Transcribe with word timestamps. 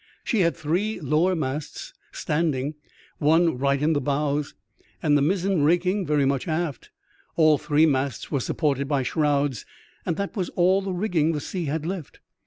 She 0.23 0.39
had 0.39 0.57
three 0.57 0.99
lower 0.99 1.35
masts 1.35 1.93
standing— 2.11 2.73
one 3.19 3.59
right 3.59 3.79
in 3.79 3.93
the 3.93 4.01
bows, 4.01 4.55
and 5.03 5.15
the 5.15 5.21
mizzen 5.21 5.61
raking 5.63 6.07
very 6.07 6.25
much 6.25 6.47
aft. 6.47 6.89
All 7.35 7.59
three 7.59 7.85
masts 7.85 8.31
were 8.31 8.39
supported 8.39 8.87
by 8.87 9.03
shrouds, 9.03 9.63
and 10.03 10.15
that 10.17 10.35
was 10.35 10.49
all 10.55 10.81
the 10.81 10.91
rigging 10.91 11.33
the 11.33 11.39
sea 11.39 11.65
had 11.65 11.85
left. 11.85 12.19